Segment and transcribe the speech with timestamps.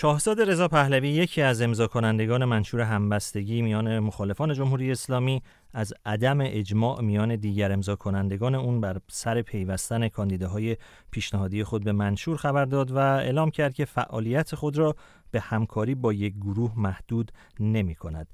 [0.00, 6.38] شاهزاده رضا پهلوی یکی از امضا کنندگان منشور همبستگی میان مخالفان جمهوری اسلامی از عدم
[6.40, 10.76] اجماع میان دیگر امضا کنندگان اون بر سر پیوستن کاندیداهای
[11.10, 14.96] پیشنهادی خود به منشور خبر داد و اعلام کرد که فعالیت خود را
[15.30, 18.28] به همکاری با یک گروه محدود نمی کند.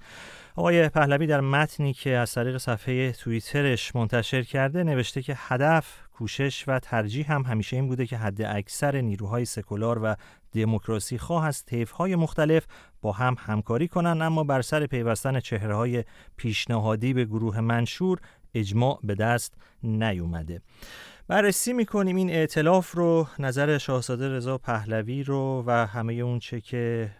[0.57, 6.65] آقای پهلوی در متنی که از طریق صفحه توییترش منتشر کرده نوشته که هدف کوشش
[6.69, 10.17] و ترجیح هم همیشه این بوده که حد اکثر نیروهای سکولار و
[10.53, 12.67] دموکراسی خواه از طیفهای مختلف
[13.03, 16.05] با هم همکاری کنند اما بر سر پیوستن چهره های
[16.37, 18.19] پیشنهادی به گروه منشور
[18.55, 20.61] اجماع به دست نیومده.
[21.29, 27.11] بررسی می‌کنیم این ائتلاف رو نظر شاهزاده رضا پهلوی رو و همه اون چه که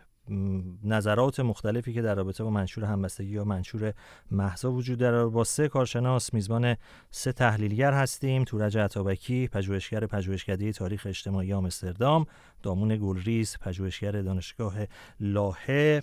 [0.85, 3.93] نظرات مختلفی که در رابطه با منشور همبستگی یا منشور
[4.31, 5.27] محضا وجود داره.
[5.27, 6.77] با سه کارشناس میزبان
[7.11, 8.45] سه تحلیلگر هستیم.
[8.45, 12.27] تورج عطابکی پژوهشگر پژوهشکده تاریخ اجتماعی آمستردام.
[12.63, 14.75] دامون گلریز پژوهشگر دانشگاه
[15.21, 16.01] لاهه.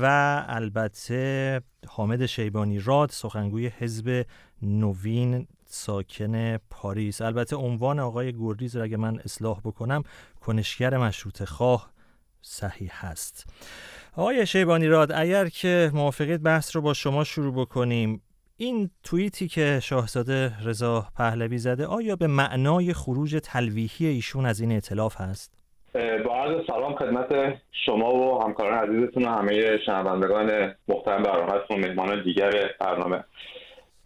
[0.00, 0.04] و
[0.48, 4.26] البته حامد شیبانی راد سخنگوی حزب
[4.62, 7.20] نوین ساکن پاریس.
[7.20, 10.02] البته عنوان آقای گلریز را اگه من اصلاح بکنم
[10.40, 11.93] کنشگر مشروط خواه
[12.46, 13.46] صحیح هست
[14.16, 18.22] آقای شیبانی راد اگر که موافقیت بحث رو با شما شروع بکنیم
[18.56, 24.72] این توییتی که شاهزاده رضا پهلوی زده آیا به معنای خروج تلویحی ایشون از این
[24.72, 25.54] اطلاف هست؟
[25.94, 27.28] با عرض سلام خدمت
[27.86, 33.24] شما و همکاران عزیزتون و همه شنوندگان محترم برنامه و مهمانان دیگر برنامه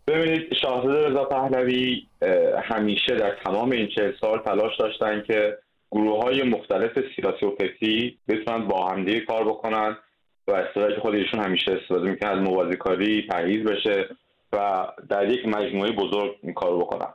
[0.07, 2.07] ببینید شاهزاده رضا پهلوی
[2.63, 5.59] همیشه در تمام این چهل سال تلاش داشتن که
[5.93, 9.97] گروه های مختلف سیاسی و فکری بتونن با همدیگه کار بکنن
[10.49, 14.09] و اصطلاحی که خودشون همیشه استفاده می‌کنن از موازی کاری پرهیز بشه
[14.53, 17.15] و در یک مجموعه بزرگ این کار بکنن.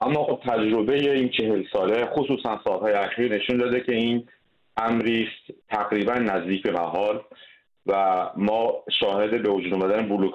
[0.00, 4.28] اما خب تجربه این چهل ساله خصوصا سالهای اخیر نشون داده که این
[4.76, 5.28] امری
[5.70, 7.22] تقریبا نزدیک به محال
[7.86, 10.34] و ما شاهد به وجود آمدن بلوک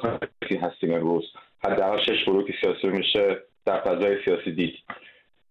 [0.62, 1.24] هستیم امروز.
[1.64, 4.74] حداقل شش بلوک سیاسی میشه در فضای سیاسی دید.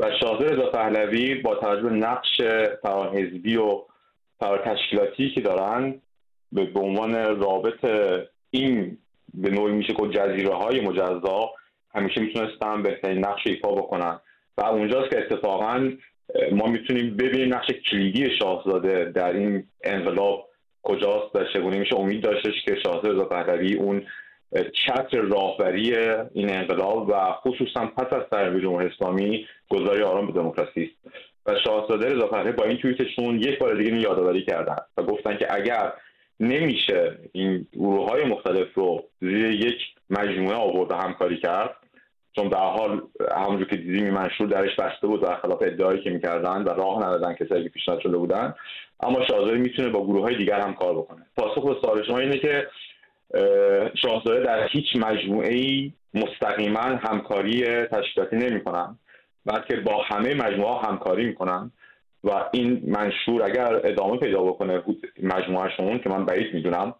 [0.00, 2.40] و شاهزاده رضا پهلوی با توجه به نقش
[2.82, 3.82] فراحزبی و
[4.64, 6.00] تشکیلاتی که دارن
[6.52, 7.84] به عنوان رابط
[8.50, 8.98] این
[9.34, 11.50] به نوعی میشه که جزیره های مجزا
[11.94, 14.20] همیشه می‌تونستن بهترین نقش ایفا بکنن.
[14.58, 15.90] و اونجاست که اتفاقا
[16.52, 20.48] ما می‌تونیم ببینیم نقش کلیدی شاهزاده در این انقلاب
[20.82, 24.06] کجاست و چگونه میشه امید داشتش که شاهزاده رضا پهلوی اون
[24.52, 25.96] چتر راهبری
[26.34, 31.14] این انقلاب و خصوصا پس از تحریم جمهوری اسلامی گذاری آرام به دموکراسی است.
[31.46, 35.92] و شاهزاده رضا با این توییتشون یک بار دیگه یادآوری کردن و گفتن که اگر
[36.40, 39.76] نمیشه این گروه های مختلف رو زیر یک
[40.10, 41.76] مجموعه آورد و همکاری کرد
[42.32, 43.02] چون به حال
[43.36, 47.64] همونجور که دیدیم منشور درش بسته بود خلاف ادعایی که می‌کردن و راه ندادن کسایی
[47.64, 48.54] که پیشنهاد شده بودن
[49.00, 51.26] اما شاهزاده می‌تونه با گروه های دیگر هم کار بکنه.
[51.36, 52.66] پاسخ به سوال شما اینه که
[53.94, 58.98] شاهزاده در هیچ مجموعه ای مستقیما همکاری تشکیلاتی نمی‌کنن
[59.46, 61.70] بلکه با همه مجموعه همکاری می‌کنن.
[62.24, 64.82] و این منشور اگر ادامه پیدا بکنه
[65.22, 66.94] مجموعهشون که من بعید می‌دونم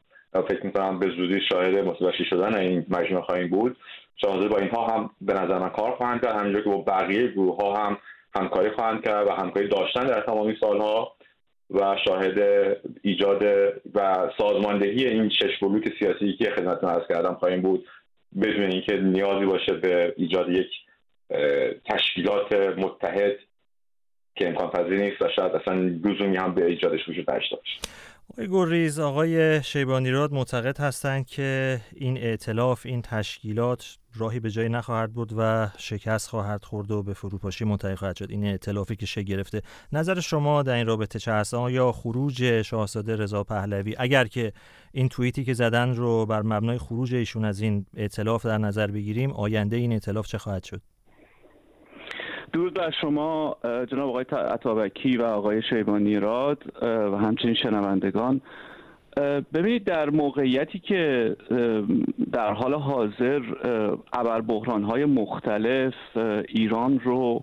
[0.49, 3.77] فکر می‌کنم به زودی شاهد متوشی شدن این مجموعه خواهیم بود.
[4.17, 7.57] شاهزاده با اینها هم به نظر من کار خواهند کرد همینجور که با بقیه گروه
[7.57, 7.99] ها هم
[8.35, 11.13] همکاری خواهند کرد و همکاری داشتن در تمامی سالها.
[11.71, 12.39] و شاهد
[13.03, 13.43] ایجاد
[13.95, 17.87] و سازماندهی این شش بلوک سیاسی که خدمت عرض کردم خواهیم بود
[18.43, 20.71] بدون اینکه نیازی باشه به ایجاد یک
[21.85, 23.37] تشکیلات متحد
[24.37, 27.81] که امکان پذیر نیست و شاید اصلا لزومی هم به ایجادش وجود داشته باشه.
[28.33, 35.13] آقای گریز آقای شیبانیراد معتقد هستند که این ائتلاف این تشکیلات راهی به جایی نخواهد
[35.13, 38.31] بود و شکست خواهد خورد و به فروپاشی منتهی خواهد شد.
[38.31, 39.63] این ائتلافی که شکل گرفته.
[39.93, 44.53] نظر شما در این رابطه چه هست یا خروج شاهزاده رضا پهلوی اگر که
[44.93, 49.33] این توییتی که زدن رو بر مبنای خروج ایشون از این ائتلاف در نظر بگیریم
[49.33, 50.81] آینده این ائتلاف چه خواهد شد؟
[52.53, 58.41] درود بر شما جناب آقای عطابکی و آقای شیبانی راد و همچنین شنوندگان.
[59.55, 61.37] ببینید در موقعیتی که
[62.33, 63.43] در حال حاضر
[64.13, 65.95] ابر بحران های مختلف
[66.49, 67.43] ایران رو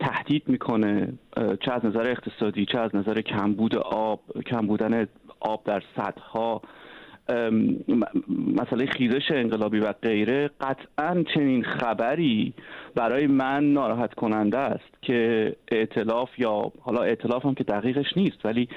[0.00, 1.12] تهدید می‌کنه
[1.60, 5.06] چه از نظر اقتصادی چه از نظر کمبود آب کم بودن
[5.40, 6.62] آب در سدها
[8.60, 12.54] مسئله خیزش انقلابی و غیره قطعا چنین خبری
[12.94, 18.68] برای من ناراحت کننده است که اعتلاف یا حالا اعتلاف هم که دقیقش نیست ولی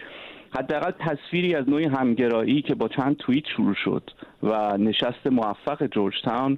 [0.52, 4.12] حداقل تصویری از نوعی همگرایی که با چند توییت شروع شد
[4.44, 6.58] و نشست موفق جورج تاون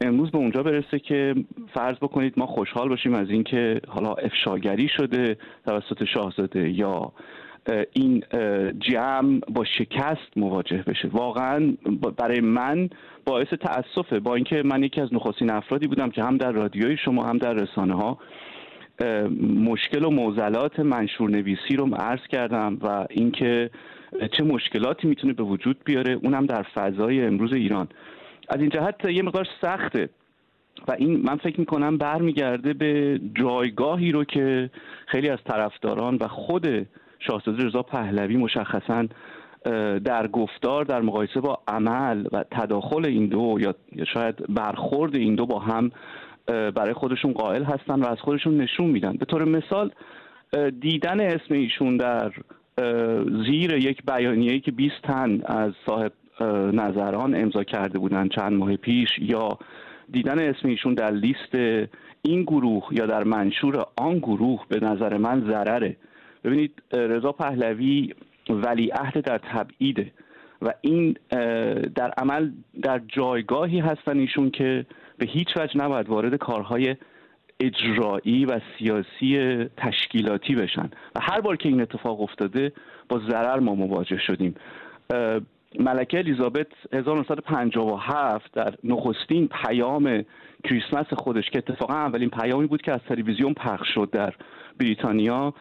[0.00, 1.34] امروز به اونجا برسه که
[1.74, 7.12] فرض بکنید ما خوشحال باشیم از اینکه حالا افشاگری شده توسط شاهزاده یا
[7.92, 8.24] این
[8.78, 11.08] جمع با شکست مواجه بشه.
[11.08, 11.76] واقعا
[12.18, 12.88] برای من
[13.24, 17.24] باعث تاسفه با اینکه من یکی از نخستین افرادی بودم که هم در رادیوی شما
[17.24, 18.18] هم در رسانه ها
[19.40, 23.70] مشکل و معضلات منشور نویسی رو عرض کردم و اینکه
[24.32, 27.88] چه مشکلاتی می‌تونه به وجود بیاره اونم در فضای امروز ایران.
[28.48, 30.08] از این جهت یه مقدار سخته
[30.88, 34.70] و این من فکر می‌کنم برمیگرده به جایگاهی رو که
[35.06, 36.86] خیلی از طرفداران و خود
[37.18, 39.06] شاهزاده رضا پهلوی مشخصا
[40.04, 43.74] در گفتار در مقایسه با عمل و تداخل این دو یا
[44.14, 45.90] شاید برخورد این دو با هم
[46.46, 49.12] برای خودشون قائل هستن و از خودشون نشون میدن.
[49.12, 49.90] به طور مثال
[50.80, 52.32] دیدن اسم ایشون در
[53.46, 56.12] زیر یک بیانیه‌ای که 20 تن از صاحب
[56.72, 59.58] نظران امضا کرده بودن چند ماه پیش یا
[60.12, 61.54] دیدن اسم ایشون در لیست
[62.22, 65.96] این گروه یا در منشور آن گروه به نظر من ضرره.
[66.44, 68.14] ببینید رضا پهلوی
[68.50, 70.12] ولی عهد در تبعیده
[70.62, 71.16] و این
[71.94, 72.50] در عمل
[72.82, 74.86] در جایگاهی هستن ایشون که
[75.20, 76.96] به هیچ وجه نباید وارد کارهای
[77.60, 80.90] اجرایی و سیاسی تشکیلاتی بشن.
[81.14, 82.72] و هر بار که این اتفاق افتاده
[83.08, 84.54] با ضرر ما مواجه شدیم.
[85.78, 90.24] ملکه الیزابت 1957 در نخستین پیام
[90.64, 94.34] کریسمس خودش که اتفاقا اولین پیامی بود که از تلویزیون پخش شد در
[94.78, 95.54] بریتانیا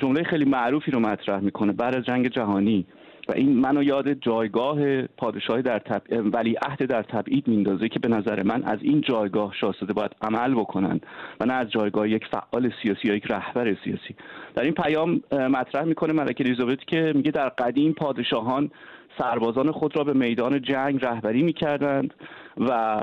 [0.00, 1.72] جمله خیلی معروفی رو مطرح می‌کنه.
[1.72, 2.86] بعد از جنگ جهانی.
[3.28, 6.02] و این منو یاد جایگاه پادشاهی در تب...
[6.10, 10.54] ولی عهد در تبعید میندازه که به نظر من از این جایگاه شاهزاده باید عمل
[10.54, 11.00] بکنن
[11.40, 14.14] و نه از جایگاه یک فعال سیاسی یا یک رهبر سیاسی.
[14.54, 18.70] در این پیام مطرح می‌کنه ملکه الیزابت که میگه در قدیم پادشاهان
[19.18, 22.14] سربازان خود را به میدان جنگ رهبری می‌کردند
[22.58, 23.00] و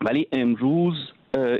[0.00, 0.94] ولی امروز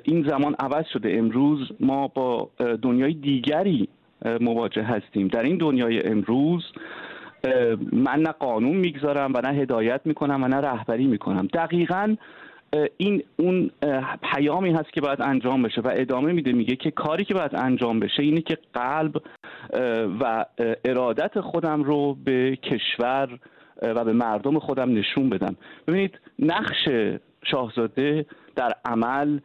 [0.04, 1.18] این زمان عوض شده.
[1.18, 2.50] امروز ما با
[2.82, 3.88] دنیای دیگری
[4.40, 5.28] مواجه هستیم.
[5.28, 6.64] در این دنیای امروز
[7.92, 11.46] من نه قانون می‌گذارم و نه هدایت می‌کنم و نه رهبری می‌کنم.
[11.46, 12.16] دقیقا
[12.96, 13.70] این اون
[14.22, 16.52] پیامی هست که باید انجام بشه و ادامه میده.
[16.52, 19.22] میگه که کاری که باید انجام بشه اینه که قلب
[20.20, 20.44] و
[20.84, 23.38] ارادت خودم رو به کشور
[23.82, 25.56] و به مردم خودم نشون بدم.
[25.88, 26.88] ببینید نقش
[27.44, 29.38] شاهزاده در عمل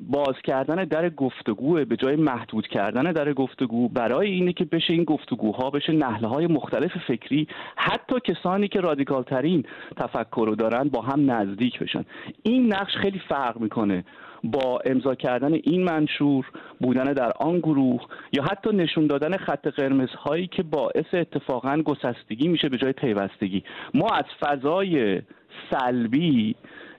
[0.00, 5.04] باز کردن در گفتگو به جای محدود کردن در گفتگو برای اینه که بشه این
[5.04, 9.64] گفتگوها بشه نحله های مختلف فکری حتی کسانی که رادیکال ترین
[9.96, 12.04] تفکر رو دارن با هم نزدیک بشن.
[12.42, 14.04] این نقش خیلی فرق می‌کنه
[14.44, 16.46] با امضا کردن این منشور
[16.80, 18.00] بودن در آن گروه
[18.32, 23.64] یا حتی نشون دادن خط قرمز هایی که باعث اتفاقا گسستگی میشه به جای پیوستگی.
[23.94, 25.22] ما از فضای
[25.70, 26.54] سلبی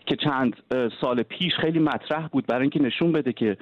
[0.09, 0.55] که چند
[1.01, 3.57] سال پیش خیلی مطرح بود برای اینکه نشون بده که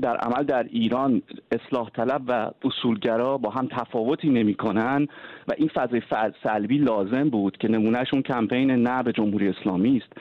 [0.00, 1.22] در عمل در ایران
[1.52, 5.08] اصلاح طلب و اصولگرا با هم تفاوتی نمی‌کنن
[5.48, 6.02] و این فضای
[6.42, 10.12] سلبی لازم بود که نمونهشون کمپین نه به جمهوری اسلامی است.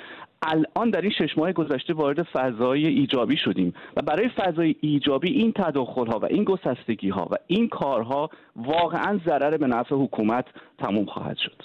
[0.44, 5.54] الان در این شش ماه گذشته وارد فضای ایجابی شدیم و برای فضای ایجابی این
[5.54, 10.46] تداخل ها و این گسستگی ها و این کارها واقعا ضرر به نفع حکومت
[10.78, 11.64] تموم خواهد شد.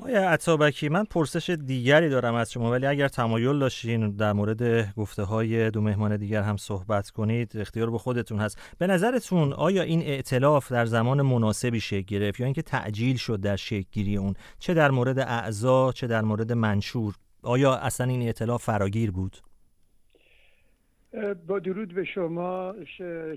[0.00, 5.22] آقای عطابکی من پرسش دیگری دارم از شما ولی اگر تمایل داشتین در مورد گفته
[5.22, 8.76] های دو مهمان دیگر هم صحبت کنید اختیار به خودتون هست.
[8.78, 13.56] به نظرتون آیا این ائتلاف در زمان مناسبی شکل گرفت یا اینکه تعجیل شد در
[13.56, 18.64] شکل گیری اون؟ چه در مورد اعضا چه در مورد منشور؟ آیا اصلا این ائتلاف
[18.64, 19.36] فراگیر بود؟
[21.46, 22.74] با درود به شما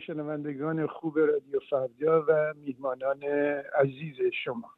[0.08, 3.24] شنوندگان خوب رادیو فردا و میهمانان
[3.80, 4.70] عزیز شما.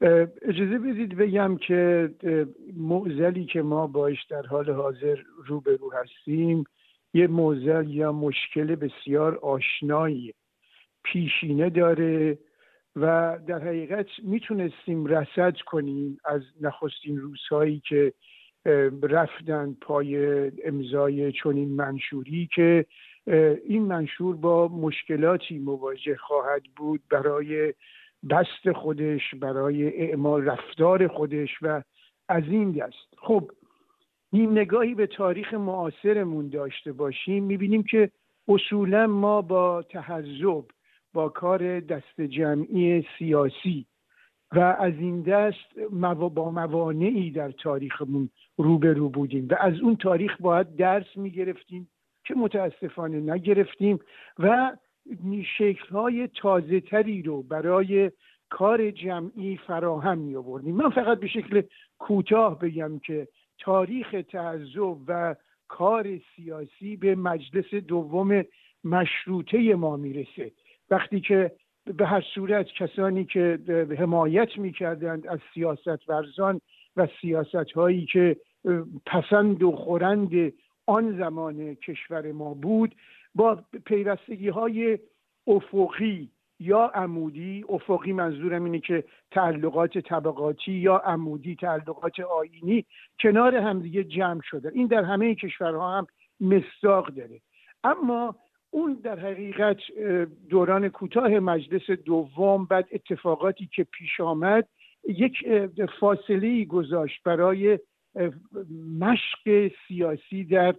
[0.00, 2.10] اجازه بدید بگم که
[2.76, 6.64] معزلی که ما باش در حال حاضر روبرو هستیم
[7.14, 10.34] یه معزل یا مشکل بسیار آشنایی
[11.04, 12.38] پیشینه داره
[12.96, 18.12] و در حقیقت می‌تونستیم رسد کنیم از نخستین روزهایی که
[19.02, 20.16] رفتن پای
[20.64, 22.86] امضای چنین منشوری که
[23.64, 27.74] این منشور با مشکلاتی مواجه خواهد بود برای
[28.30, 31.82] دست خودش برای اعمال رفتار خودش و
[32.28, 33.14] از این دست.
[33.16, 33.50] خب
[34.32, 37.44] این نگاهی به تاریخ معاصرمون داشته باشیم.
[37.44, 38.10] می‌بینیم که
[38.48, 40.64] اصولا ما با تحذب
[41.14, 43.86] با کار دست جمعی سیاسی
[44.52, 45.78] و از این دست
[46.34, 51.88] با موانعی در تاریخمون روبرو بودیم و از اون تاریخ باید درس می‌گرفتیم
[52.24, 53.98] که متاسفانه نگرفتیم
[54.38, 54.76] و
[55.58, 58.10] شکل های تازه تری رو برای
[58.50, 61.62] کار جمعی فراهم می آوردیم من فقط به شکل
[61.98, 65.36] کوتاه بگم که تاریخ تعذب و
[65.68, 68.44] کار سیاسی به مجلس دوم
[68.84, 70.52] مشروطه ما می‌رسه.
[70.90, 71.52] وقتی که
[71.84, 73.58] به هر صورت کسانی که
[73.98, 76.60] حمایت می‌کردند از سیاست ورزان
[76.96, 78.36] و سیاست هایی که
[79.06, 80.52] پسند و خورند
[80.86, 82.94] آن زمان کشور ما بود
[83.38, 84.98] با پیوستگی های
[85.46, 86.30] افقی
[86.60, 92.84] یا عمودی افقی منظورم اینه که تعلقات طبقاتی یا عمودی تعلقات آینی
[93.20, 94.72] کنار همدیگه جمع شده.
[94.74, 96.06] این در همه کشورها هم
[96.40, 97.40] مصداق داره.
[97.84, 98.36] اما
[98.70, 99.76] اون در حقیقت
[100.48, 104.68] دوران کوتاه مجلس دوم بعد اتفاقاتی که پیش آمد
[105.08, 105.32] یک
[106.00, 107.78] فاصله گذاشت برای
[109.00, 110.74] مشق سیاسی در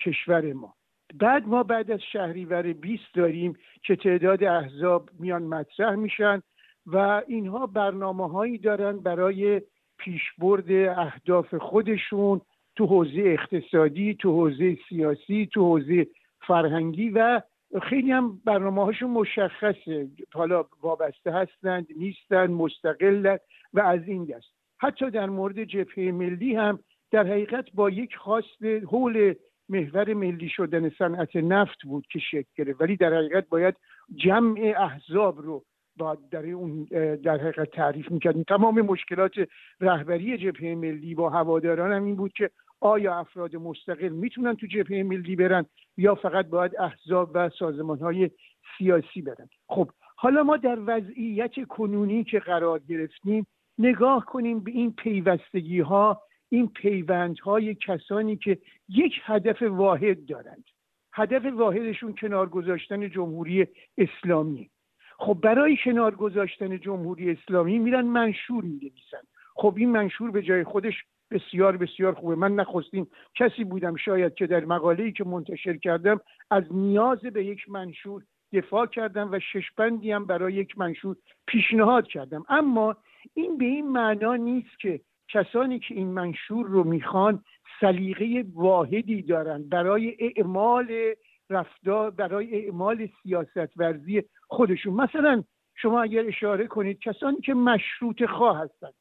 [0.00, 0.74] کشور ما.
[1.20, 6.42] بعد ما بعد از شهریور 20 داریم که تعداد احزاب میان مطرح میشن
[6.86, 9.62] و اینها برنامه هایی دارن برای
[9.98, 12.40] پیشبرد اهداف خودشون
[12.76, 16.06] تو حوزه اقتصادی تو حوزه سیاسی تو حوزه
[16.40, 17.40] فرهنگی و
[17.82, 20.08] خیلی هم برنامه هاشون مشخصه.
[20.32, 23.36] حالا وابسته هستند نیستند مستقل
[23.74, 24.46] و از این دست.
[24.78, 26.78] حتی در مورد جبهه ملی هم
[27.10, 29.34] در حقیقت با یک خواست حول
[29.68, 32.80] محور ملی شدن صنعت نفت بود که شکل گرفت.
[32.80, 33.74] ولی در حقیقت باید
[34.14, 35.64] جمع احزاب رو
[35.96, 38.42] با در اون در حقیقت تعریف می‌کردیم.
[38.42, 39.32] تمام مشکلات
[39.80, 45.02] رهبری جبهه ملی با هواداران هم این بود که آیا افراد مستقل می‌تونن تو جبهه
[45.02, 45.66] ملی برن
[45.96, 48.30] یا فقط باید احزاب و سازمان های
[48.78, 49.48] سیاسی برن.
[49.68, 53.46] خب حالا ما در وضعیت کنونی که قرار گرفتیم
[53.78, 56.22] نگاه کنیم به این پیوستگی ها
[56.54, 58.58] این پیوندهای کسانی که
[58.88, 60.64] یک هدف واحد دارند.
[61.12, 63.66] هدف واحدشون کنار گذاشتن جمهوری
[63.98, 64.70] اسلامی.
[65.18, 70.94] خب برای کنار گذاشتن جمهوری اسلامی میرن منشور میدویسن خب این منشور به جای خودش
[71.30, 72.34] بسیار بسیار خوبه.
[72.34, 76.20] من نخستین کسی بودم شاید که در مقاله‌ای که منتشر کردم
[76.50, 82.06] از نیاز به یک منشور دفاع کردم و شش بندی هم برای یک منشور پیشنهاد
[82.06, 82.44] کردم.
[82.48, 82.96] اما
[83.34, 87.44] این به این معنا نیست که کسانی که این منشور رو می‌خوان
[87.80, 91.14] سلیقه واحدی دارن برای اعمال
[91.50, 94.94] رفتار برای اعمال سیاست ورزی خودشون.
[94.94, 98.94] مثلا شما اگر اشاره کنید کسانی که مشروط خواه هستند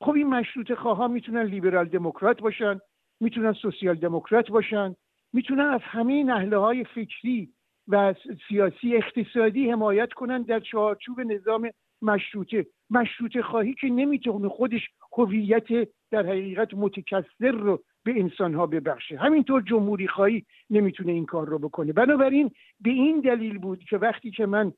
[0.00, 2.80] خب این مشروط خواه ها می‌تونن لیبرال دموکرات باشن
[3.20, 4.94] می‌تونن سوسیال دموکرات باشن
[5.32, 7.52] می‌تونن از همه نهله های فکری
[7.88, 8.14] و
[8.48, 11.70] سیاسی اقتصادی حمایت کنن در چارچوب نظام
[12.02, 12.66] مشروطه.
[12.90, 14.88] مشروط خواهی که نمی‌تونه خودش
[15.18, 19.16] هویت در حقیقت متکثر رو به انسان ها ببخشه.
[19.16, 21.92] همینطور جمهوری خواهی نمی‌تونه این کار رو بکنه.
[21.92, 24.72] بنابراین به این دلیل بود که وقتی که من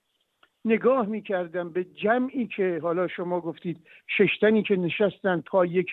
[0.64, 3.80] نگاه می‌کردم به جمعی که حالا شما گفتید
[4.18, 5.86] ششتنی که نشستن تا یک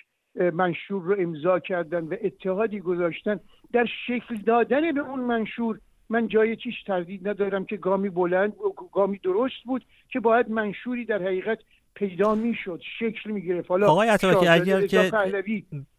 [0.52, 3.40] منشور رو امضا کردن و اتحادی گذاشتن
[3.72, 8.52] در شکل دادن به اون منشور من جای چیش تردید ندارم که گامی بلند
[8.92, 11.58] گامی درست بود که باید منشوری در حقیقت
[11.98, 13.70] پیدا می‌شد شکل می‌گرفت.
[13.70, 15.10] حالا آقای عطاکی اگر که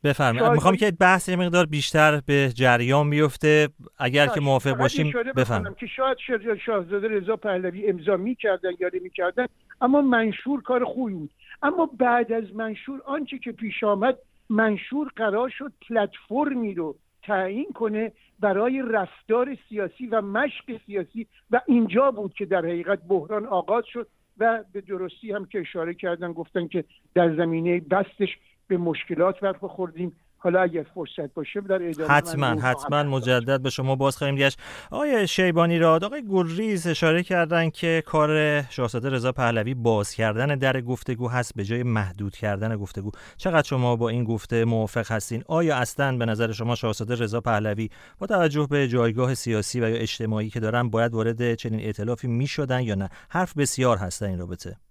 [0.03, 0.53] بفرمایید.
[0.53, 3.70] می‌خوام که بحث مقدار بیشتر به جریان بیفته.
[3.98, 5.77] اگر که موافق باشیم بفرمایید.
[5.77, 6.18] که شاید
[6.65, 9.46] شاهزاده رضا پهلوی امضا می‌کردن یا نمی‌کردن
[9.82, 11.29] اما منشور کار خوبی بود.
[11.63, 14.18] اما بعد از منشور آنچه که پیش آمد
[14.50, 21.27] منشور قرار شد پلتفرمی رو تعیین کنه برای رفتار سیاسی و مشق سیاسی.
[21.51, 24.08] و اینجا بود که در حقیقت بحران آغاز شد.
[24.39, 26.84] و به درستی هم که اشاره کردن گفتن که
[27.15, 30.15] در زمینه بستش به مشکلات برخوردیم.
[30.41, 34.60] حالا اگر فرصت باشه در ادامه حتما حتما مجدد به شما باز خواهیم گشت.
[34.91, 40.81] آقای شیبانی راد آقای گلریز اشاره کردن که کار شاهزاده رضا پهلوی باز کردن در
[40.81, 43.12] گفتگو هست به جای محدود کردن گفتگو.
[43.38, 47.89] چقدر شما با این گفته موافق هستین؟ آیا اصلا به نظر شما شاهزاده رضا پهلوی
[48.19, 52.81] با توجه به جایگاه سیاسی و یا اجتماعی که دارن باید وارد چنین ائتلافی می‌شدن
[52.81, 54.88] یا نه؟ حرف بسیار هست این رابطه.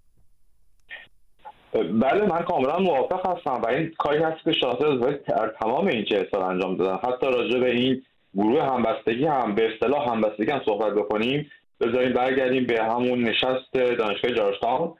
[1.82, 6.28] بله من کاملا موافق هستم و این کاری هست که شاهزاده در تمام این چه
[6.30, 6.96] سال انجام دادن.
[6.96, 8.02] حتی راجع به این
[8.36, 11.50] گروه همبستگی هم به اصطلاح همبستگی هم صحبت بکنیم.
[11.80, 14.94] بذاریم برگردیم به همون نشست دانشگاه جارشتان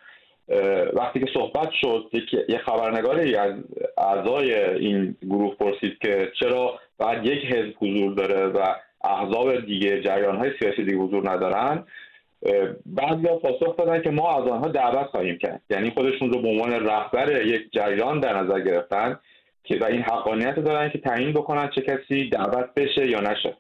[0.95, 2.11] وقتی که صحبت شد
[2.49, 3.53] یک خبرنگاری از
[3.99, 10.37] اعضای این گروه پرسید که چرا بعد یک حزب حضور داره و احزاب دیگه جریان
[10.37, 11.85] های سیاسی دیگه حضور ندارن.
[12.87, 15.63] بعضیا پاسخ دادن که ما از آنها دعوت خواهیم کرد.
[15.71, 19.19] یعنی خودشون رو به عنوان رهبر یک جریان در نظر گرفتن
[19.65, 23.57] که و این حقانیت دارن که تعیین بکنن چه کسی دعوت بشه یا نشه.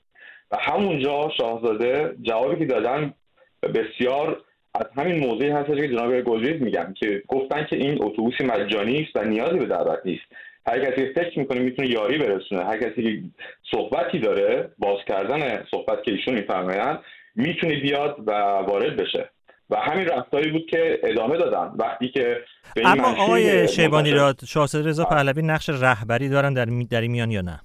[0.51, 3.15] و همونجا شاهزاده جوابی که دادن
[3.63, 4.43] بسیار
[4.75, 9.17] از همین موضوعی هست که جناب گلریز میگن که گفتن که این اتوبوسی مجانی است
[9.17, 10.25] و نیازی به دعوت نیست.
[10.67, 12.65] هر کسی فکر می‌کنه می‌تونه یاری برسونه.
[12.65, 13.23] هر کسی که
[13.71, 16.99] صحبتی داره باز کردن صحبت که ایشون میفرمایند
[17.39, 18.33] می‌تونه بیاد و
[18.69, 19.31] وارد بشه.
[19.71, 21.73] و همین رفتاری بود که ادامه دادن.
[21.77, 22.37] وقتی که
[22.85, 27.41] اما آقای شیبانی را شاهزاده رضا پهلوی نقش رهبری دارن در, در این میان یا
[27.41, 27.61] نه؟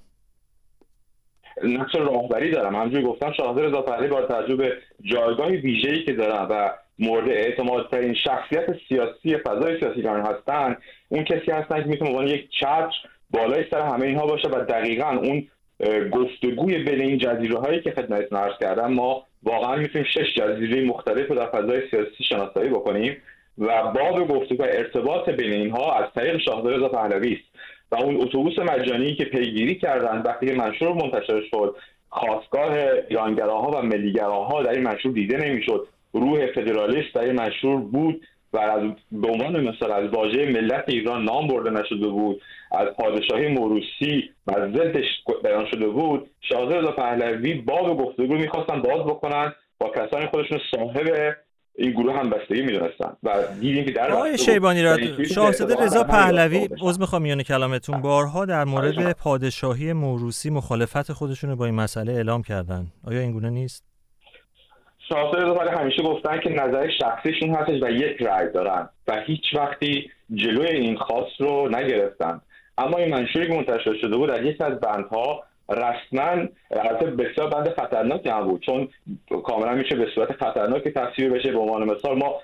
[1.64, 2.76] نقش راهبری دارم.
[2.76, 8.14] همونجوری گفتم شاهزاده رضا پهلوی با تجربه جایگاه ویژه‌ای که دارن و مورد اعتماد ترین
[8.14, 10.76] شخصیت سیاسی فضای سیاسی ایران هستن
[11.08, 12.92] اون کسی هستن که می‌تونه عنوان یک چتر
[13.30, 15.48] بالای سر همه اینها باشه و دقیقا اون
[16.12, 21.28] گفتگوی بین این جزیره هایی که خدمتتون عرض کردم ما واقعا می‌تونیم شش جزیره مختلف
[21.28, 23.16] رو در فضای سیاسی شناسایی بکنیم
[23.58, 27.44] و باب گفتگو و ارتباط بین اینها از طریق شاهزاده رضا پهلوی است.
[27.92, 31.76] و اون اتوبوس مجانی که پیگیری کردن وقتی منشور منتشر شد
[32.08, 32.76] خواستگاه
[33.08, 35.88] ایرانگراها و ملیگراها در این منشور دیده نمی‌شد.
[36.12, 38.26] روح فدرالیست در این منشور بود.
[38.54, 38.82] و از
[39.12, 42.42] به عنوان مثال از واژه ملت ایران نام برده نشده بود
[42.72, 45.04] از پادشاهی موروسی و ضدش
[45.44, 46.30] بیان شده بود.
[46.40, 51.36] شاهزاده رضا پهلوی باب گفتگو می‌خواستن باز بکنن با کسانی خودشون صاحب
[51.78, 53.30] این گروه هم بستگی می‌دونستن و
[53.60, 54.98] دیدیم که در آقای شیبانی را
[55.34, 61.56] شاهزاده رضا پهلوی عذر می‌خوام میان کلامتون بارها در مورد پادشاهی موروسی مخالفت خودشون رو
[61.56, 62.86] با این مسئله اعلام کردن.
[63.06, 63.93] آیا این گونه نیست؟
[65.14, 70.10] شاهزاده رضا همیشه گفتن که نظر شخصیشون هستش و یک رأی دارن و هیچ وقتی
[70.34, 72.40] جلوی این خواست رو نگرفتن.
[72.78, 77.68] اما این منشوری که منتشر شده بود در یکی از بندها رسما البته بسیار بند
[77.68, 78.88] خطرناکی هم بود چون
[79.44, 81.52] کاملا میشه به صورت خطرناکی تصویر بشه.
[81.52, 82.40] به عنوان مثال ما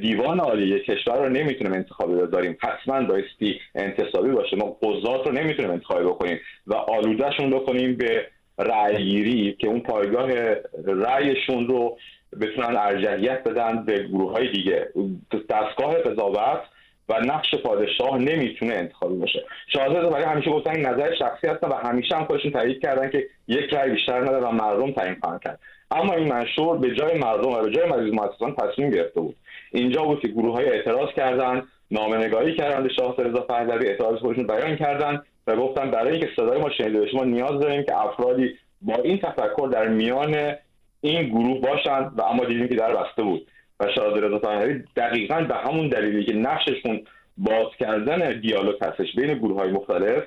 [0.00, 2.56] دیوان عالی کشور رو نمی‌تونیم انتخابی بذاریم.
[2.60, 4.56] حتما بایستی انتصابی باشه.
[4.56, 8.26] ما قضات رو نمی‌تونیم انتخابی بکنیم و آلودهشون بکنیم به
[8.58, 10.30] رأیگیری که اون پایگاه
[10.86, 11.98] رأیشون رو
[12.40, 14.88] بتونن ارجحیت بدن به گروه های دیگه.
[15.50, 16.60] دستگاه قضاوت
[17.08, 19.44] و نقش پادشاه نمی‌تونه انتخابی باشه.
[19.66, 23.74] شاهزاده برای همیشه گفتن نظر شخصی هستن و همیشه هم خودشون تایید کردن که یک
[23.74, 25.58] رأی بیشتر نداره و مردم تعیین خواهند کرد.
[25.90, 29.36] اما این منشور به جای مردم و به جای مجلس مؤسسان تصمیم گرفته بود.
[29.72, 34.46] اینجا بود که گروه های اعتراض کردن نامنگاری کردن به شاه رضا پهلوی اعتراض خودشون
[34.46, 38.54] بیان کردن و گفتن برای اینکه صدای ما شنیده بشه ما نیاز داریم که افرادی
[38.82, 40.54] با این تفکر در میان
[41.00, 43.46] این گروه باشند و اما دیدیم که در بسته بود.
[43.80, 47.04] و شاهزاده رضا پهلوی دقیقا به همون دلیلی که نقششون
[47.36, 50.22] باز کردن دیالوگ هستش بین گروه های مختلف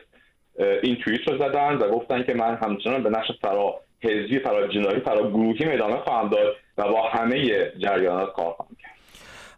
[0.83, 4.99] این توییت رو زدن و گفتن که من همچنان به نقش فرا حزبی فرا جنایی
[4.99, 8.91] فرا گروهی ادامه خواهم داد و با همه جریانات کار خواهم کرد.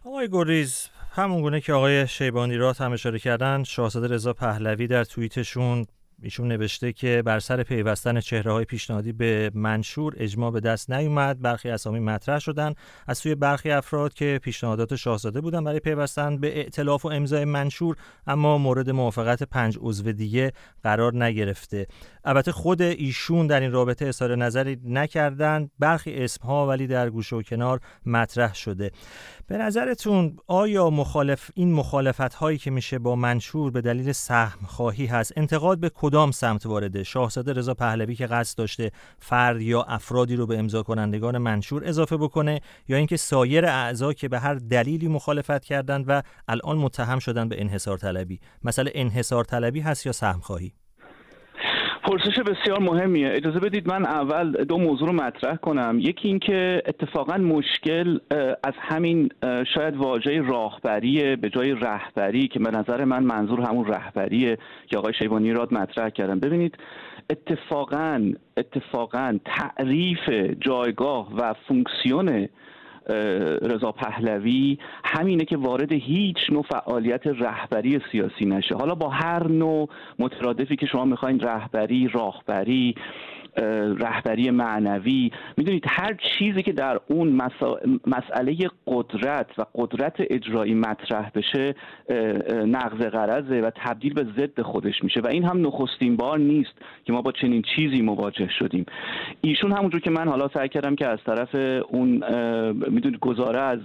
[0.06, 5.04] آقای گریز همون گونه که آقای شیبانی رات هم اشاره کردن شاهزاده رضا پهلوی در
[5.04, 5.86] توییتشون
[6.22, 11.40] ایشون نوشته که بر سر پیوستن چهره های پیشنهادی به منشور اجماع به دست نیومد.
[11.40, 12.74] برخی اسامی مطرح شدن.
[13.06, 17.96] از سوی برخی افراد که پیشنهادات شاهزاده بودن برای پیوستن به ائتلاف و امضای منشور
[18.26, 20.52] اما مورد موافقت پنج عضو دیگه
[20.82, 21.86] قرار نگرفته.
[22.24, 27.42] البته خود ایشون در این رابطه اظهار نظری نکردند برخی اسمها ولی در گوشه و
[27.42, 28.90] کنار مطرح شده.
[29.46, 35.06] به نظرتون آیا مخالف این مخالفت هایی که میشه با منشور به دلیل سهم خواهی
[35.06, 40.36] هست انتقاد به کدام سمت وارده؟ شاهزاده رضا پهلوی که قصد داشته فرد یا افرادی
[40.36, 45.08] رو به امضا کنندگان منشور اضافه بکنه یا اینکه سایر اعضا که به هر دلیلی
[45.08, 50.40] مخالفت کردند و الان متهم شدن به انحصار طلبی مثلا انحصار طلبی هست یا سهم
[50.40, 50.72] خواهی؟
[52.08, 53.28] پرسش بسیار مهمیه.
[53.32, 55.98] اجازه بدید من اول دو موضوع رو مطرح کنم.
[56.00, 58.18] یکی اینکه اتفاقا مشکل
[58.62, 59.28] از همین
[59.74, 65.14] شاید واژه راهبری به جای رهبری که به نظر من منظور همون رهبریه که آقای
[65.14, 66.76] شیبانی راد مطرح کردم ببینید
[67.30, 70.28] اتفاقا اتفاقا تعریف
[70.60, 72.48] جایگاه و فونکسیون
[73.62, 78.74] رضا پهلوی همینه که وارد هیچ نوع فعالیت رهبری سیاسی نشه.
[78.74, 82.94] حالا با هر نوع مترادفی که شما می‌خواین رهبری راهبری
[83.98, 85.30] رهبری معنوی.
[85.56, 87.40] می‌دونید هر چیزی که در اون
[88.06, 91.74] مسئله قدرت و قدرت اجرایی مطرح بشه
[92.66, 95.20] نقض قرضه و تبدیل به ضد خودش میشه.
[95.20, 96.72] و این هم نخستین بار نیست
[97.04, 98.86] که ما با چنین چیزی مواجه شدیم.
[99.40, 102.10] ایشون همونجور که من حالا سعی کردم که از طرف اون
[102.90, 103.80] می‌دونید گزاره از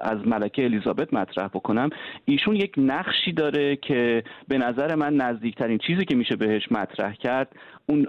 [0.00, 1.90] از ملکه الیزابت مطرح بکنم.
[2.24, 7.48] ایشون یک نقشی داره که به نظر من نزدیکترین چیزی که میشه بهش مطرح کرد
[7.88, 8.06] اون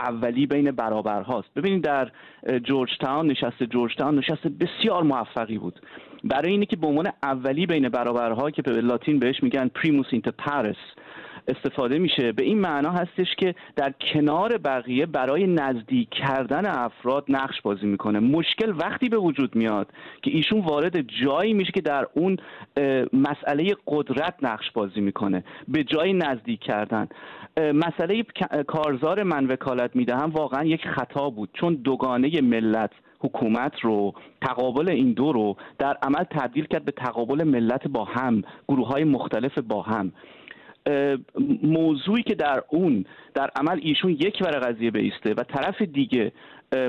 [0.00, 1.48] اولی بین برابرهاست.
[1.56, 2.10] ببینید در
[2.64, 5.80] جورج تاون نشست جورج تاون نشست بسیار موفقی بود.
[6.24, 10.30] برای اینه که به عنوان اولی بین برابرها که به لاتین بهش میگن پریموس اینتر
[10.30, 10.76] پاریس
[11.48, 12.32] استفاده میشه.
[12.32, 18.20] به این معنا هستش که در کنار بقیه برای نزدیک کردن افراد نقش بازی می‌کنه.
[18.20, 19.88] مشکل وقتی به وجود میاد
[20.22, 22.36] که ایشون وارد جایی میشه که در اون
[23.12, 25.44] مسئله قدرت نقش بازی می‌کنه.
[25.68, 27.08] به جای نزدیک کردن.
[27.56, 28.22] مسئله
[28.66, 31.48] کارزار من وکالت می‌دهم واقعا یک خطا بود.
[31.52, 37.44] چون دوگانه ملت حکومت رو تقابل این دو رو در عمل تبدیل کرد به تقابل
[37.44, 40.12] ملت با هم گروه های مختلف با هم.
[41.62, 46.32] موضوعی که در اون در عمل ایشون یک ور قضیه بیسته و طرف دیگه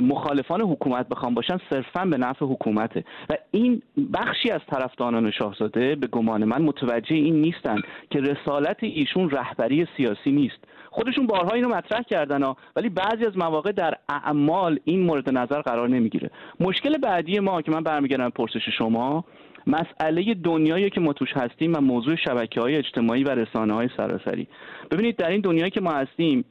[0.01, 3.03] مخالفان حکومت بخوام باشن صرفا به نفع حکومته.
[3.29, 3.81] و این
[4.13, 10.31] بخشی از طرفداران شاهزاده به گمان من متوجه این نیستن که رسالت ایشون رهبری سیاسی
[10.31, 10.57] نیست.
[10.89, 15.61] خودشون بارها اینو مطرح کردن ها ولی بعضی از مواقع در اعمال این مورد نظر
[15.61, 16.29] قرار نمی‌گیره.
[16.59, 19.25] مشکل بعدی ما که من برمیگردم پرسش شما
[19.67, 24.47] مسئله دنیایی که ما توش هستیم و موضوع شبکه های اجتماعی و رسانه های سراسری.
[24.91, 26.45] ببینید در این دنیایی که ما هستیم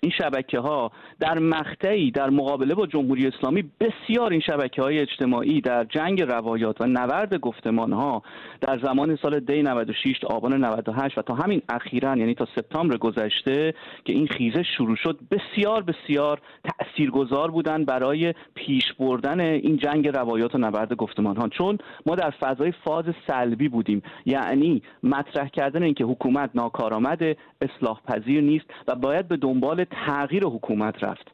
[0.00, 5.60] این شبکه ها در مقطعی در مقابله با جمهوری اسلامی بسیار این شبکه های اجتماعی
[5.60, 8.22] در جنگ روایات و نورد گفتمان ها
[8.60, 13.74] در زمان سال دی 96 آبان 98 و تا همین اخیرا یعنی تا سپتامبر گذشته
[14.04, 20.54] که این خیزه شروع شد بسیار بسیار تاثیرگذار بودن برای پیش بردن این جنگ روایات
[20.54, 26.04] و نبرد گفتمان ها چون ما در فضای فاز سلبی بودیم یعنی مطرح کردن اینکه
[26.04, 27.22] حکومت ناکارآمد
[27.60, 31.30] اصلاح پذیر نیست و باید به دنبال تغییر حکومت رفت.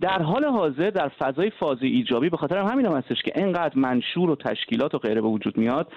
[0.00, 4.30] در حال حاضر در فضای فاز ایجابی به خاطر همین هم هستش که انقدر منشور
[4.30, 5.92] و تشکیلات و غیره به وجود میاد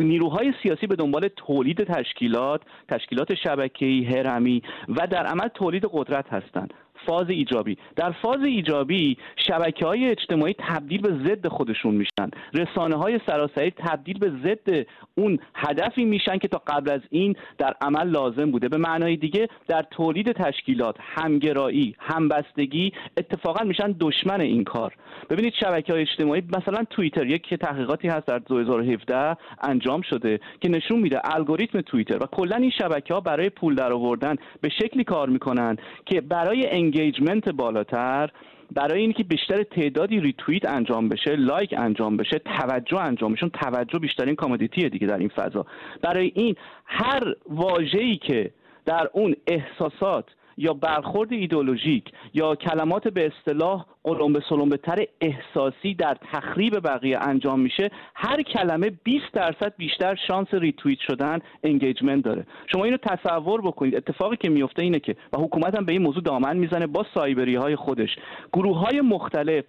[0.00, 6.74] نیروهای سیاسی به دنبال تولید تشکیلات تشکیلات شبکه‌ای هرمی و در عمل تولید قدرت هستند.
[7.06, 7.76] فاز ایجابی.
[7.96, 9.16] در فاز ایجابی
[9.48, 12.30] شبکه های اجتماعی تبدیل به ضد خودشون میشن.
[12.54, 17.74] رسانه های سراسری تبدیل به ضد اون هدفی میشن که تا قبل از این در
[17.80, 18.68] عمل لازم بوده.
[18.68, 24.94] به معنای دیگه در تولید تشکیلات همگرایی همبستگی اتفاقا میشن دشمن این کار.
[25.30, 30.98] ببینید شبکه های اجتماعی مثلا توییتر یک تحقیقاتی هست در 2017 انجام شده که نشون
[30.98, 32.16] میده الگوریتم توییتر.
[32.16, 37.48] و کلا این شبکه ها برای پول درآوردن به شکلی کار می‌کنن که برای engagement
[37.48, 38.30] بالاتر
[38.72, 44.34] برای اینکه بیشتر تعدادی ریتویت انجام بشه like انجام بشه توجه انجام بشه توجه بیشترین
[44.34, 45.66] commodity ه دیگه در این فضا.
[46.02, 48.50] برای این هر واژه‌ای که
[48.86, 50.24] در اون احساسات
[50.60, 57.60] یا برخورد ایدولوژیک یا کلمات به اصطلاح قلمبه سلمبه تر احساسی در تخریب بقیه انجام
[57.60, 62.46] میشه هر کلمه 20 درصد بیشتر شانس ریتویت شدن انگیجمنت داره.
[62.72, 63.96] شما اینو تصور بکنید.
[63.96, 67.54] اتفاقی که میفته اینه که و حکومت هم به این موضوع دامن می‌زنه با سایبری
[67.54, 68.16] های خودش.
[68.52, 69.64] گروه های مختلف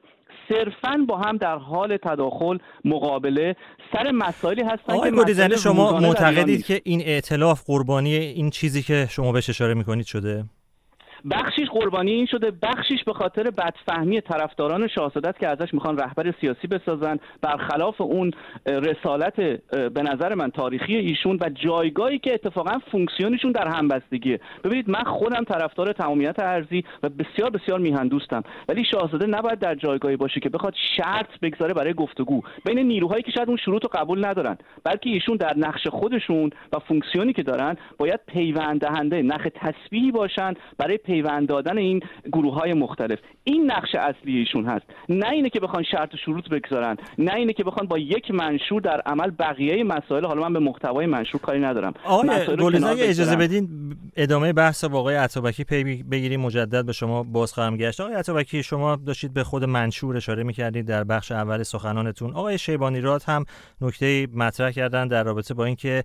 [0.49, 3.56] صرفا با هم در حال تداخل مقابله
[3.93, 9.32] سر مسائلی هستن آقای گلیزنی شما معتقدید که این ائتلاف قربانی این چیزی که شما
[9.32, 10.43] بهش اشاره می‌کنید شده
[11.32, 16.68] بخشیش قربانی این شده بخشیش به خاطر بدفهمی طرفداران شاهزاده که ازش می‌خوان رهبر سیاسی
[16.68, 17.20] بسازن.
[17.42, 18.32] برخلاف اون
[18.66, 19.36] رسالت
[19.72, 24.40] به نظر من تاریخی ایشون و جایگاهی که اتفاقا فونکسیونشون در همبستگیه.
[24.64, 28.44] ببینید من خودم طرفدار تمامیت ارزی و بسیار بسیار میهن دوستم.
[28.70, 32.42] ولی شاهزاده نباید در جایگاهی باشه که بخواد شرط بگذاره برای گفتگو.
[32.66, 36.80] بین نیروهایی که شاید اون شروط رو قبول ندارن بلکه ایشون در نقش خودشون و
[36.80, 42.00] فونکسیونی که دارن باید پیوند دهنده نخ تسبیحی باشن برای پیوند دادن این
[42.32, 43.19] گروه های مختلف.
[43.43, 44.86] این نقش اصلی ایشون هست.
[45.10, 48.82] نه اینه که بخوان شرط و شروط بگذارن نه اینه که بخوان با یک منشور
[48.82, 51.93] در عمل بقیه مسائل حالا من به محتوای منشور کاری ندارم.
[52.04, 52.30] آقای
[53.02, 53.69] اجازه بدین
[54.15, 58.02] ادامه بحث با آقای عطابکی پی بگیریم مجدد به شما باز خواهم گشت.
[58.02, 62.34] آقای عطابکی شما داشتید به خود منشور اشاره می‌کردید در بخش اول سخنانتون.
[62.34, 63.45] آقای شیبانی راد هم
[63.82, 66.04] نکته مطرح کردن در رابطه با اینکه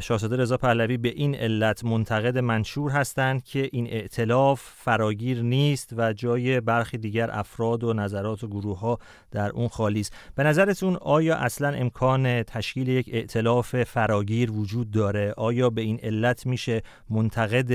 [0.00, 6.12] شاهزاده رضا پهلوی به این علت منتقد منشور هستند که این ائتلاف فراگیر نیست و
[6.12, 8.98] جای برخی دیگر افراد و نظرات و گروه ها
[9.30, 10.12] در اون خالی است.
[10.34, 16.46] به نظرتون آیا اصلا امکان تشکیل یک ائتلاف فراگیر وجود داره؟ آیا به این علت
[16.46, 17.72] میشه منتقد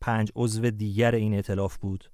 [0.00, 2.04] پنج عضو دیگر این ائتلاف بود؟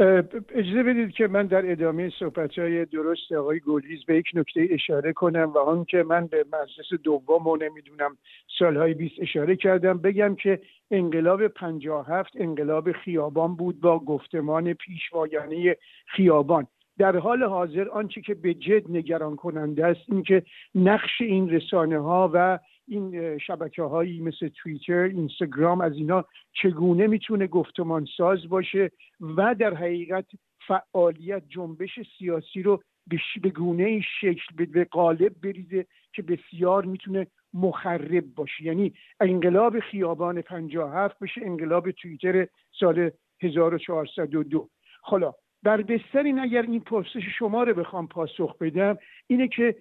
[0.00, 5.12] اجازه بدید که من در ادامه صحبت های درست آقای گلیز به یک نکته اشاره
[5.12, 8.16] کنم و آن که من به مجلس دوم و نمی‌دونم
[8.58, 9.98] سالهای 20 اشاره کردم.
[9.98, 10.60] بگم که
[10.90, 16.66] انقلاب 57 انقلاب خیابان بود با گفتمان پیشوایانه خیابان.
[16.98, 20.42] در حال حاضر آنچه که به جد نگران کننده است این که
[20.74, 22.58] نقش این رسانه ها و
[22.90, 29.74] این شبکه هایی مثل توییتر اینستاگرام از اینا چگونه می‌تونه گفتمان ساز باشه و در
[29.74, 30.26] حقیقت
[30.66, 32.82] فعالیت جنبش سیاسی رو
[33.42, 38.64] به گونه شکل به قالب بریزه که بسیار می‌تونه مخرب باشه.
[38.64, 42.46] یعنی انقلاب خیابان 57 بشه انقلاب توییتر
[42.80, 43.10] سال
[43.42, 44.68] 1402
[45.02, 49.76] حالا بر بستر این اگر این پرسش شما رو بخوام پاسخ بدم اینه که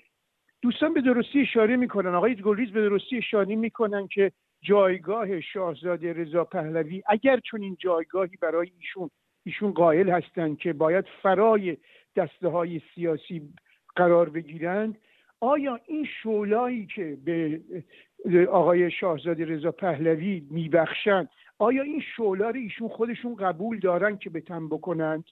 [0.62, 2.16] دوستان به درستی اشاره می‌کنن.
[2.16, 8.38] آقای گلریز به درستی اشاره می‌کنن که جایگاه شاهزاده رضا پهلوی اگر چون این جایگاهی
[8.42, 9.10] برای ایشون
[9.46, 11.78] ایشون قائل هستند که باید فرای
[12.16, 13.54] دسته های سیاسی
[13.96, 14.98] قرار بگیرند
[15.40, 17.62] آیا این شولایی که به
[18.52, 24.42] آقای شاهزاده رضا پهلوی میبخشند آیا این شولا رو ایشون خودشون قبول دارن که به
[24.42, 25.24] تن بکنند؟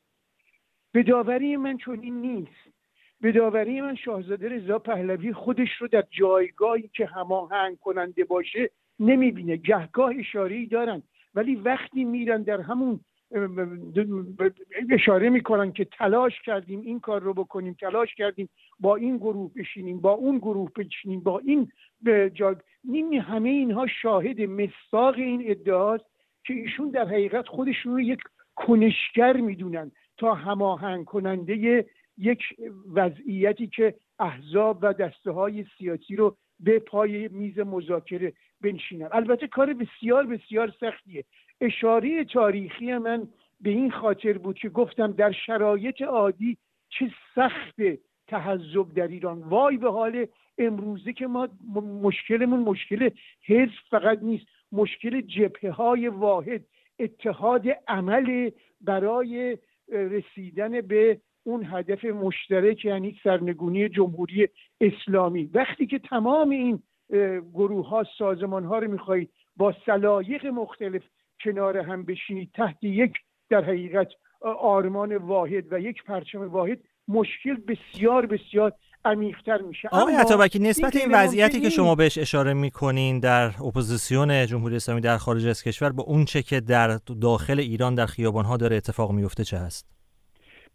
[0.91, 2.76] به داوری من چنین نیست.
[3.21, 9.57] به داوری من شاهزاده رضا پهلوی خودش رو در جایگاهی که هماهنگ کننده باشه نمی‌بینه.
[9.57, 11.03] گهگاه اشاره دارن.
[11.35, 12.99] ولی وقتی میرن در همون
[14.89, 18.49] اشاره می‌کنن که تلاش کردیم این کار رو بکنیم تلاش کردیم
[18.79, 21.71] با این گروه بشینیم با اون گروه بشینیم با این
[22.33, 26.05] جا نیم همه اینها شاهد مستاق این ادعاست
[26.43, 28.19] که ایشون در حقیقت خودشون رو یک
[28.55, 31.85] کنشگر می‌دونن تا هماهنگ کننده
[32.17, 32.43] یک
[32.93, 39.09] وضعیتی که احزاب و دسته های سیاسی رو به پای میز مذاکره بنشینن.
[39.11, 41.23] البته کار بسیار بسیار سختیه.
[41.61, 43.27] اشاره تاریخی من
[43.61, 46.57] به این خاطر بود که گفتم در شرایط عادی
[46.89, 47.75] چه سخت
[48.27, 49.39] تحذب در ایران.
[49.39, 50.25] وای به حال
[50.57, 51.47] امروزه که ما
[52.01, 53.09] مشکلمون مشکل
[53.45, 56.63] حزب فقط نیست مشکل جبهه های واحد
[56.99, 58.49] اتحاد عمل
[58.81, 59.57] برای
[59.89, 64.47] رسیدن به اون هدف مشترک یعنی سرنگونی جمهوری
[64.81, 65.49] اسلامی.
[65.53, 66.83] وقتی که تمام این
[67.53, 71.01] گروه ها سازمان ها رو می‌خواهید با سلایق مختلف
[71.43, 73.13] کنار هم بشینید تحت یک
[73.49, 74.07] در حقیقت
[74.61, 78.71] آرمان واحد و یک پرچم واحد مشکل بسیار بسیار
[79.05, 79.87] عمیقتر میشه.
[79.91, 85.17] آقای عطابکی نسبت این وضعیتی که شما بهش اشاره می‌کنین در اپوزیسیون جمهوری اسلامی در
[85.17, 89.43] خارج از کشور با اون چه که در داخل ایران در خیابانها داره اتفاق میفته
[89.43, 89.96] چه هست؟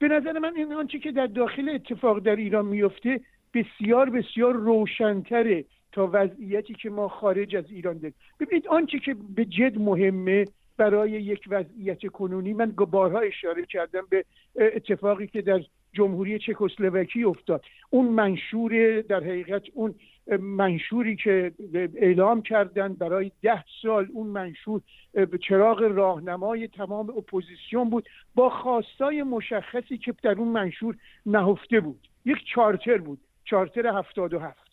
[0.02, 3.20] به نظر من این آنچه که در داخل اتفاق در ایران میفته
[3.54, 8.14] بسیار بسیار روشنتره تا وضعیتی که ما خارج از ایران داریم.
[8.40, 10.44] ببینید آنچه که به جد مهمه
[10.76, 14.24] برای یک وضعیت کنونی من بارها اشاره کردم به
[14.56, 15.60] اتفاقی که در
[15.92, 17.64] جمهوری چکسلواکی افتاد.
[17.90, 19.94] اون منشور در حقیقت اون
[20.40, 21.52] منشوری که
[21.94, 24.80] اعلام کردن برای ده سال اون منشور
[25.12, 32.08] به چراغ راهنمای تمام اپوزیسیون بود با خواستای مشخصی که در اون منشور نهفته بود.
[32.24, 34.72] یک charter بود charter هفتاد و هفت.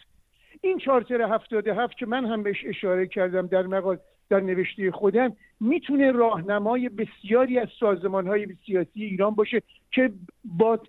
[0.61, 3.97] این charter هفتاد و هفت که من هم بهش اشاره کردم در مقال
[4.29, 10.11] در نوشته خودم می‌تونه راهنمای بسیاری از سازمان های سیاسی ایران باشه که
[10.43, 10.79] با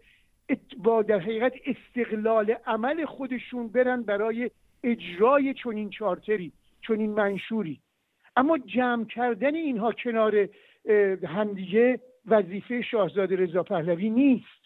[0.79, 4.51] با در حقیقت استقلال عمل خودشون برن برای
[4.85, 6.53] اجرای چنین چارتری
[6.89, 7.81] چنین منشوری.
[8.37, 10.49] اما جمع کردن اینها کنار
[11.25, 14.61] همدیگه وظیفه شاهزاده رضا پهلوی نیست.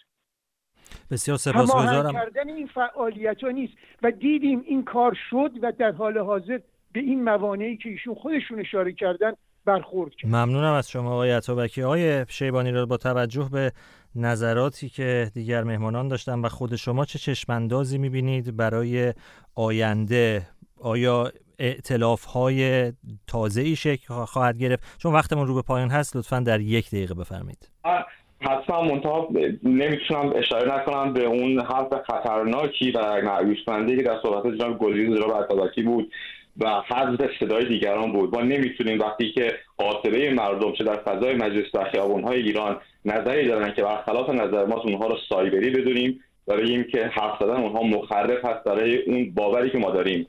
[1.11, 2.13] بسیار سپاسگزارم.
[2.13, 3.75] کردن این فعالیت ها نیست.
[4.03, 6.61] و دیدیم این کار شد و در حال حاضر
[6.93, 9.33] به این موانعی که ایشون خودشون اشاره کردن
[9.65, 10.31] برخورد کرد.
[10.31, 11.83] ممنونم از شما آقای عطابکی.
[11.83, 13.73] آقای شیبانی را با توجه به
[14.17, 19.15] نظراتی که دیگر مهمانان داشتن و خود شما چه چشماندازی می‌بینید برای
[19.55, 20.47] آینده؟
[20.81, 22.93] آیا اعتلاف های
[23.27, 27.15] تازه ای شکل خواهد گرفت؟ چون وقتمون رو به پایان هست لطفا در یک دقیقه
[27.15, 27.71] بفرمایید.
[28.41, 29.29] حتما منتها
[29.63, 35.45] نمی‌تونم اشاره نکنم به اون حرف خطرناکی و معیوسمنده که در صحبت جناب گلریز جناب
[35.45, 36.13] عطابکی بود.
[36.61, 38.35] و حذف صدای دیگران بود.
[38.35, 43.75] ما نمی‌تونیم وقتی که قاطبه مردم چه در فضای مجلس و خیابانهای ایران نظری دارن
[43.75, 48.41] که برخلاف نظر ما اونها رو سایبری بدونیم و بگیم که حرف زدن اونها مخرب
[48.45, 50.27] هست برای اون باوری که ما داریم.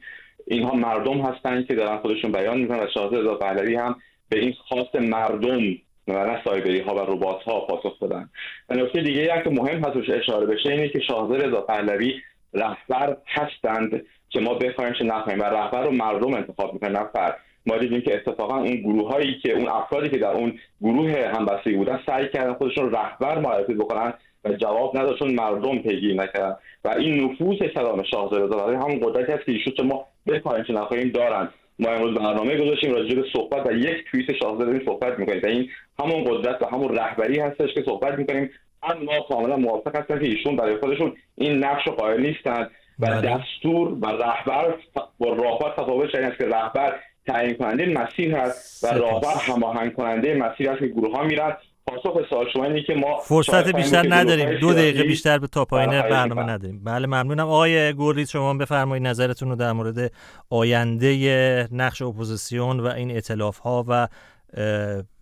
[0.48, 3.96] اینها مردم هستند که دارن خودشون بیان می‌کنن و شاهزاده رضا پهلوی هم
[4.30, 5.62] به این خواست مردم
[6.08, 8.30] و نه سایبری ها و ربات ها پاسخ دادن.
[8.70, 12.22] و نکته دیگه که مهم هست اشاره بشه اینه که شاهزاده رضا پهلوی
[12.54, 14.06] رهبر هستند.
[14.36, 18.14] که ما بخوایم چه نخواهیم و رهبر رو مردم انتخاب می‌کنن نفر ما دیدیم که
[18.14, 22.54] اتفاقا اون گروه هایی که اون افرادی که در اون گروه همبستگی بودن سعی کردن
[22.54, 24.14] خودشون رهبر معرفی بکنن
[24.46, 26.56] و جواب نداشتن مردم پیگیری نکردن.
[26.86, 31.10] و این نفوذ کلام شاهزاده برای همون قدرتی هست که ایشون ما بخوایم چه نخواهیم
[31.10, 31.50] دارن.
[31.80, 35.42] ما امروز برنامه گذاشتیم راجع به صحبت و یک توییت شاهزاده صحبت می‌کنیم.
[35.44, 35.70] و این
[36.00, 38.50] همون قدرت و همون رهبری هستش که صحبت می‌کنیم.
[38.84, 42.70] اما کاملا موافق هستن که ایشون برای خودشون این نقش قائل نیستن.
[43.00, 43.22] و بله.
[43.22, 44.76] دستور و رهبر
[45.20, 50.36] با راهبر تفاوت این است که رهبر تعیین کننده مسیر هست و راهبر هماهنگ کننده
[50.36, 51.58] مسیر هست که گروه ها میرن.
[51.88, 54.60] پاسخ سوال شما اینه که ما فرصت بیشتر نداریم.
[54.60, 56.84] دو دقیقه بیشتر به تا پایین برنامه نداریم.
[56.84, 57.48] بله ممنونم.
[57.48, 60.12] آقای گوریز شما بفرمایید نظرتون رو در مورد
[60.50, 64.08] آینده نقش اپوزیسیون و این ائتلاف ها و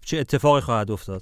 [0.06, 1.22] چه اتفاقی خواهد افتاد؟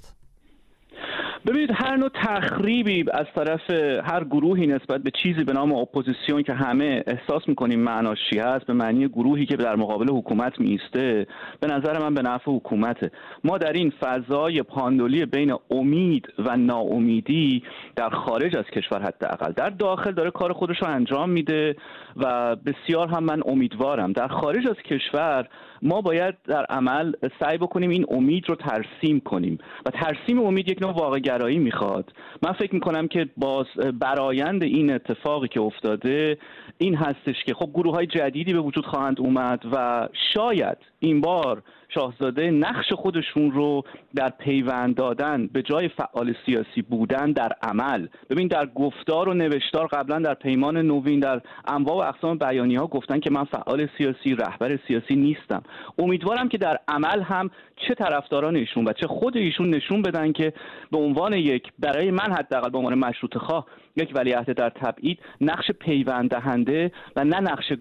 [1.46, 3.70] ببینید هر نوع تخریبی از طرف
[4.04, 8.66] هر گروهی نسبت به چیزی به نام اپوزیسیون که همه احساس می‌کنیم معناش چی هست
[8.66, 11.26] به معنی گروهی که در مقابل حکومت میسته
[11.60, 13.10] به نظر من به نفع حکومته.
[13.44, 17.62] ما در این فضای پاندولی بین امید و ناامیدی
[17.96, 21.76] در خارج از کشور حداقل در داخل داره کار خودش رو انجام میده
[22.16, 25.48] و بسیار هم من امیدوارم در خارج از کشور
[25.82, 29.58] ما باید در عمل سعی بکنیم این امید رو ترسیم کنیم.
[29.86, 32.12] و ترسیم امید یک نوع واقع گرایی می‌خواد.
[32.42, 33.66] من فکر می‌کنم که باز
[34.00, 36.38] برایند این اتفاقی که افتاده
[36.78, 41.62] این هستش که خب گروه های جدیدی به وجود خواهند اومد و شاید این بار
[41.94, 43.82] شاهزاده نقش خودشون رو
[44.14, 48.06] در پیوند دادن به جای فعال سیاسی بودن در عمل.
[48.30, 52.86] ببین در گفتار و نوشتار قبلا در پیمان نوین در انواع و اقسام بیانی ها
[52.86, 55.62] گفتن که من فعال سیاسی رهبر سیاسی نیستم.
[55.98, 60.52] امیدوارم که در عمل هم چه طرفداران ایشون و چه خود ایشون نشون بدن که
[60.90, 65.70] به عنوان یک برای من حداقل به عنوان مشروط خواه یک ولیعهد در تبعید نقش
[65.70, 67.72] پیوند دهنده و نه نقش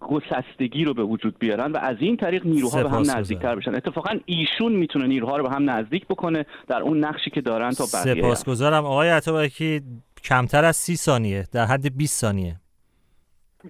[0.00, 3.74] گسستگی رو به وجود بیارن و از این طریق نیروها به هم نزدیکتر بشن.
[3.74, 7.84] اتفاقا ایشون می‌تونه نیروها رو به هم نزدیک بکنه در اون نقشی که دارن تا
[7.94, 8.22] بقیه.
[8.22, 8.84] سپاسگزارم.
[8.84, 9.80] آقای عطابکی
[10.24, 12.56] کمتر از سی ثانیه در حد 20 ثانیه.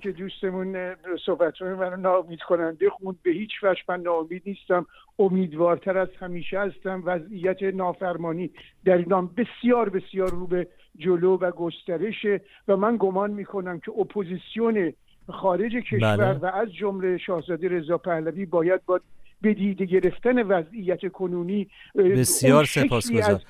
[0.02, 0.94] که دوستمون
[1.26, 3.16] صحبت منو ناامید کننده خوند.
[3.22, 4.86] به هیچ وجه من ناامید نیستم.
[5.18, 7.02] امیدوارتر از همیشه هستم.
[7.04, 8.50] وضعیت نافرمانی
[8.84, 14.92] در ایران بسیار بسیار رو به جلو و گسترشه و من گمان می‌کنم که اپوزیسیون
[15.30, 16.38] خارج کشور بله.
[16.38, 19.00] و از جمله شاهزاده رضا پهلوی باید با
[19.40, 23.40] به دیده گرفتن وضعیت کنونی بسیار سپاسگزار.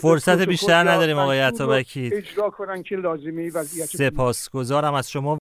[0.00, 2.10] فرصت بیشتر نداریم آقای عطابکی.
[2.14, 5.36] اجرا کنن که لازمه وضعیت سپاسگزارم از شما.